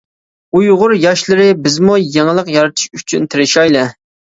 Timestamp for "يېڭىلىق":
2.15-2.51